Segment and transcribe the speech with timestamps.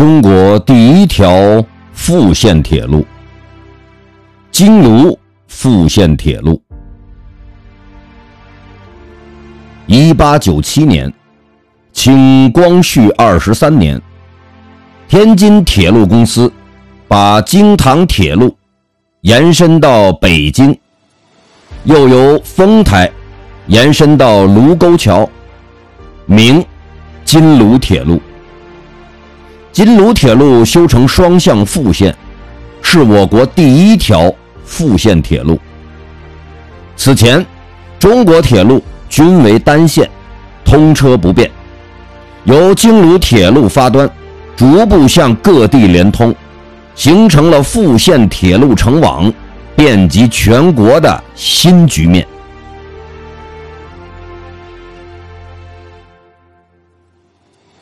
[0.00, 3.04] 中国第一条复线铁路——
[4.50, 6.58] 京卢复线铁路。
[9.84, 11.12] 一八九七年，
[11.92, 14.00] 清光绪二十三年，
[15.06, 16.50] 天津铁路公司
[17.06, 18.56] 把京唐铁路
[19.20, 20.74] 延伸到北京，
[21.84, 23.12] 又由丰台
[23.66, 25.28] 延伸到卢沟桥，
[26.24, 26.64] 名
[27.22, 28.18] 金卢铁路。
[29.82, 32.14] 金卢铁路修成双向复线，
[32.82, 34.30] 是我国第一条
[34.62, 35.58] 复线铁路。
[36.98, 37.42] 此前，
[37.98, 40.06] 中国铁路均为单线，
[40.66, 41.50] 通车不便。
[42.44, 44.06] 由京卢铁路发端，
[44.54, 46.34] 逐步向各地连通，
[46.94, 49.32] 形成了复线铁路成网，
[49.74, 52.26] 遍及全国的新局面。